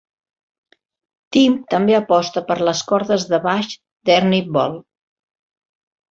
Tim 1.35 1.57
també 1.73 1.97
aposta 1.97 2.41
per 2.47 2.57
les 2.69 2.81
cordes 2.91 3.25
de 3.33 3.39
baix 3.43 3.75
d'Ernie 4.11 4.47
Ball. 4.57 4.79